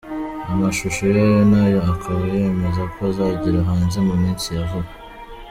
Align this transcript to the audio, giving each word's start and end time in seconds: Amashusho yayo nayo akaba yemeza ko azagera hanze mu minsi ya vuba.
Amashusho 0.51 1.03
yayo 1.15 1.41
nayo 1.51 1.79
akaba 1.91 2.21
yemeza 2.35 2.83
ko 2.93 2.99
azagera 3.09 3.59
hanze 3.69 3.97
mu 4.07 4.13
minsi 4.21 4.47
ya 4.55 4.63
vuba. 4.69 4.91